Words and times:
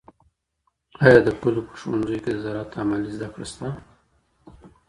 آیا 1.05 1.19
د 1.25 1.29
کلیو 1.41 1.67
په 1.69 1.73
ښوونځیو 1.79 2.21
کي 2.23 2.29
د 2.33 2.37
زراعت 2.43 2.71
عملي 2.81 3.11
زده 3.15 3.27
کړه 3.33 3.45
سته؟ 3.51 3.67